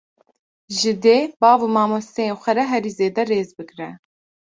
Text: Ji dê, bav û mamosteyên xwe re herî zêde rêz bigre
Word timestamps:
Ji 0.77 0.91
dê, 1.03 1.19
bav 1.41 1.59
û 1.65 1.67
mamosteyên 1.75 2.37
xwe 2.41 2.51
re 2.57 2.65
herî 2.71 2.91
zêde 2.99 3.23
rêz 3.31 3.49
bigre 3.57 3.89